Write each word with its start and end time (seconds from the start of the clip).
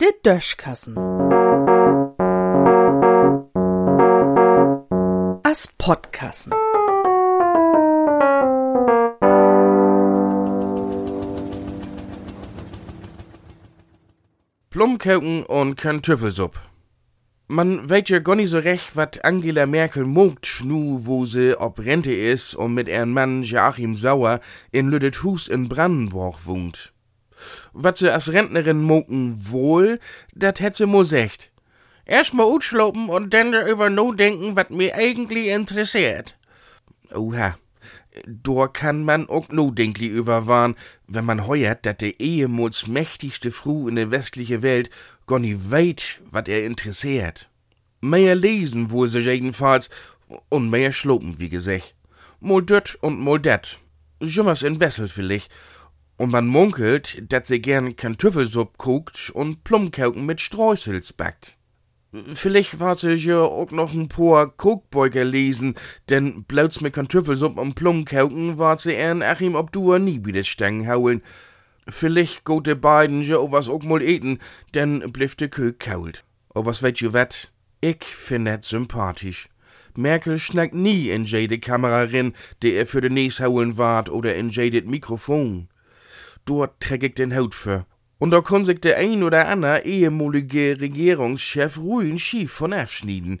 Der 0.00 0.12
Döschkassen. 0.24 0.96
As 5.42 5.68
Podkassen. 5.78 6.52
Plumkuchen 14.70 15.44
und 15.44 15.76
Kartoffelsupp. 15.76 16.60
Man 17.52 17.90
weet 17.90 18.08
ja 18.10 18.20
gar 18.20 18.36
nicht 18.36 18.50
so 18.50 18.60
recht, 18.60 18.94
wat 18.94 19.24
Angela 19.24 19.66
Merkel 19.66 20.04
mogt, 20.04 20.62
nu 20.62 21.00
wo 21.02 21.26
sie 21.26 21.58
ob 21.58 21.80
Rente 21.80 22.12
is 22.12 22.54
und 22.54 22.74
mit 22.74 22.86
ihrem 22.86 23.12
Mann 23.12 23.42
Joachim 23.42 23.96
Sauer 23.96 24.38
in 24.70 24.88
Lüdethus 24.88 25.48
in 25.48 25.68
Brandenburg 25.68 26.46
wohnt. 26.46 26.92
Wat 27.72 27.98
sie 27.98 28.08
als 28.08 28.32
Rentnerin 28.32 28.80
mogen 28.80 29.36
wohl, 29.50 29.98
dat 30.32 30.60
hätt 30.60 30.76
sie 30.76 30.86
mo 30.86 31.02
secht. 31.02 31.50
Erst 32.06 32.34
mal 32.34 32.46
utschlopen 32.46 33.08
und 33.08 33.34
dann 33.34 33.50
darüber 33.50 33.90
no 33.90 34.12
denken, 34.12 34.54
wat 34.54 34.70
mir 34.70 34.94
eigentlich 34.94 35.48
interessiert. 35.48 36.38
Oha. 37.12 37.58
Da 38.26 38.66
kann 38.66 39.04
man 39.04 39.28
auch 39.28 39.48
no 39.50 39.70
denkli 39.70 40.06
überwahren, 40.06 40.74
wenn 41.06 41.24
man 41.24 41.46
heuert, 41.46 41.86
dat 41.86 42.00
de 42.00 42.14
ehemals 42.18 42.86
mächtigste 42.86 43.50
Fru 43.50 43.88
in 43.88 43.96
der 43.96 44.10
westliche 44.10 44.62
Welt 44.62 44.90
gar 45.26 45.38
nicht 45.38 45.70
weit, 45.70 46.20
wat 46.30 46.48
er 46.48 46.64
interessiert. 46.64 47.48
Mehr 48.00 48.34
lesen 48.34 48.90
wohl 48.90 49.08
sich 49.08 49.26
jedenfalls 49.26 49.90
und 50.48 50.70
mehr 50.70 50.92
schlopen, 50.92 51.38
wie 51.38 51.48
gesagt. 51.48 51.94
Mol 52.40 52.64
döt 52.64 52.96
und 53.00 53.20
mol 53.20 53.40
dat. 53.40 53.78
Jummers 54.20 54.62
in 54.62 54.80
Wessel 54.80 55.08
vielleicht. 55.08 55.50
Und 56.16 56.30
man 56.30 56.46
munkelt, 56.46 57.22
dat 57.28 57.46
sie 57.46 57.60
gern 57.60 57.96
Kartoffelsupp 57.96 58.76
kocht 58.76 59.30
und 59.30 59.64
Plumkuchen 59.64 60.26
mit 60.26 60.40
Streusels 60.40 61.12
backt. 61.12 61.56
Vielleicht 62.34 62.80
war 62.80 62.96
sie 62.96 63.14
ja 63.14 63.40
auch 63.40 63.70
noch 63.70 63.92
ein 63.92 64.08
paar 64.08 64.50
Kokbeuger 64.50 65.24
lesen, 65.24 65.76
denn 66.08 66.42
blauts 66.42 66.80
mit 66.80 66.94
Kartoffelsupp 66.94 67.56
und 67.56 67.76
Plumkuchen 67.76 68.58
war 68.58 68.78
sie 68.80 68.94
ehren 68.94 69.22
Achim 69.22 69.54
ob 69.54 69.70
du 69.70 69.96
nie 69.98 70.24
wieder 70.24 70.42
Stangen 70.42 70.88
haulen. 70.88 71.22
Vielleicht 71.88 72.44
go 72.44 72.60
de 72.60 72.74
beiden 72.74 73.22
ja 73.22 73.38
auch 73.38 73.52
was 73.52 73.68
auch 73.68 73.82
mal 73.84 74.02
eten, 74.02 74.40
denn 74.74 75.12
bliff 75.12 75.36
de 75.36 75.48
Kö 75.48 75.72
kault. 75.72 76.24
Oh, 76.52 76.64
was 76.64 76.82
weet 76.82 76.98
je 76.98 77.12
wat? 77.12 77.52
Ich 77.80 78.04
find 78.04 78.48
het 78.48 78.64
sympathisch. 78.64 79.48
Merkel 79.96 80.38
schnackt 80.38 80.74
nie 80.74 81.10
in 81.10 81.24
jede 81.24 81.58
Kamera 81.58 82.02
rin, 82.02 82.34
die 82.62 82.74
er 82.74 82.86
für 82.86 83.00
den 83.00 83.14
Näs 83.14 83.38
hauen 83.38 83.78
wart 83.78 84.10
oder 84.10 84.34
in 84.34 84.50
jedet 84.50 84.86
Mikrofon. 84.86 85.68
Dort 86.44 86.80
träg 86.80 87.04
ich 87.04 87.14
den 87.14 87.36
Haut 87.36 87.54
für. 87.54 87.86
Und 88.20 88.32
da 88.32 88.42
kann 88.42 88.66
sich 88.66 88.80
der 88.80 88.98
ein 88.98 89.22
oder 89.22 89.48
andere 89.48 89.84
ehemalige 89.86 90.78
Regierungschef 90.78 91.78
ruhig 91.78 92.22
schief 92.22 92.52
von 92.52 92.74
abschneiden. 92.74 93.40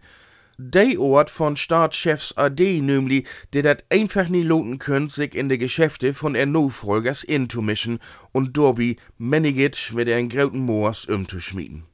Der 0.56 0.98
Ort 0.98 1.28
von 1.28 1.56
Staatschefs 1.56 2.36
AD 2.36 2.80
nämlich, 2.80 3.26
der 3.52 3.62
dat 3.62 3.84
einfach 3.90 4.28
nie 4.28 4.42
loten 4.42 4.78
könnt, 4.78 5.12
sich 5.12 5.34
in 5.34 5.50
de 5.50 5.58
Geschäfte 5.58 6.14
von 6.14 6.34
er 6.34 6.46
Nachfolgers 6.46 7.24
inzumischen 7.24 7.98
und 8.32 8.56
Dorby 8.56 8.96
Meniget 9.18 9.92
mit 9.94 10.08
ihren 10.08 10.30
grauten 10.30 10.60
Moors 10.60 11.04
umzuschmieden. 11.04 11.84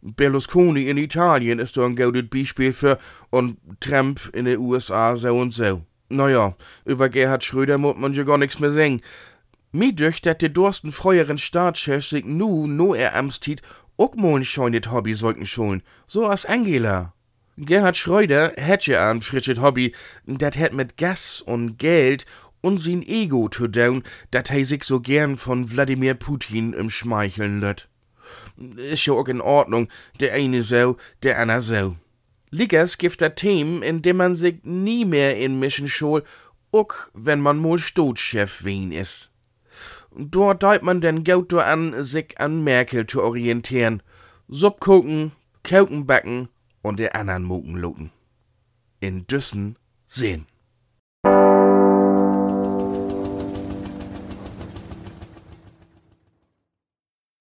Berlusconi 0.00 0.88
in 0.88 0.96
Italien 0.96 1.58
ist 1.58 1.76
da 1.76 1.84
ein 1.84 1.96
gutes 1.96 2.28
Beispiel 2.30 2.72
für 2.72 2.98
und 3.28 3.58
Trump 3.80 4.30
in 4.32 4.46
den 4.46 4.58
USA 4.58 5.14
so 5.14 5.36
und 5.36 5.52
so. 5.52 5.82
Naja, 6.10 6.56
über 6.86 7.10
Gerhard 7.10 7.44
Schröder 7.44 7.76
muss 7.76 7.96
man 7.96 8.14
ja 8.14 8.22
gar 8.22 8.38
nichts 8.38 8.60
mehr 8.60 8.70
sagen. 8.70 8.98
Mir 9.70 9.94
dat 9.94 10.40
de 10.40 10.48
dursten 10.48 10.92
freueren 10.92 11.36
Staatschef 11.36 12.04
sich 12.06 12.24
nu, 12.24 12.66
no 12.66 12.94
er 12.94 13.14
Amtstiet, 13.14 13.60
auch 13.98 14.14
mal 14.14 14.42
schon 14.42 14.72
das 14.72 14.90
Hobby 14.90 15.14
sollten 15.14 15.44
schon. 15.44 15.82
So 16.06 16.26
als 16.26 16.46
Angela. 16.46 17.12
Gerhard 17.58 17.96
Schröder 17.96 18.54
ja 18.80 19.10
ein 19.10 19.20
frisches 19.20 19.60
Hobby, 19.60 19.94
dat 20.24 20.56
hätt 20.56 20.72
mit 20.72 20.96
Gas 20.96 21.42
und 21.42 21.76
Geld 21.78 22.24
und 22.62 22.82
sein 22.82 23.02
Ego 23.02 23.48
zu 23.50 23.68
tun, 23.68 24.04
dat 24.30 24.50
he 24.50 24.64
sich 24.64 24.84
so 24.84 25.00
gern 25.00 25.36
von 25.36 25.70
Wladimir 25.70 26.14
Putin 26.14 26.72
im 26.72 26.88
Schmeicheln 26.88 27.60
lött. 27.60 27.88
Ist 28.76 29.04
ja 29.04 29.12
auch 29.12 29.28
in 29.28 29.42
Ordnung, 29.42 29.88
der 30.18 30.32
eine 30.32 30.62
so, 30.62 30.96
der 31.22 31.38
andere 31.38 31.60
so. 31.60 31.96
Liggers 32.50 32.96
gibt 32.96 33.20
dat 33.20 33.36
Themen, 33.36 33.82
in 33.82 34.00
dem 34.00 34.16
man 34.16 34.34
sich 34.34 34.60
nie 34.62 35.04
mehr 35.04 35.36
in 35.36 35.58
mischen 35.58 35.88
schol, 35.88 36.24
auch 36.72 36.94
wenn 37.12 37.40
man 37.40 37.58
mal 37.58 37.78
Stotschef 37.78 38.64
wen 38.64 38.92
ist. 38.92 39.30
Dort 40.20 40.64
deit 40.64 40.82
man 40.82 41.00
den 41.00 41.22
Gaut 41.22 41.54
an, 41.54 42.02
sich 42.02 42.40
an 42.40 42.64
Merkel 42.64 43.06
zu 43.06 43.22
orientieren. 43.22 44.02
Supp 44.48 44.80
gucken, 44.80 45.30
Kauken 45.62 46.06
backen 46.06 46.48
und 46.82 46.98
der 46.98 47.14
anderen 47.14 47.44
Mucken 47.44 47.76
loten. 47.76 48.10
In 48.98 49.28
Düssen 49.28 49.76
sehen. 50.06 50.46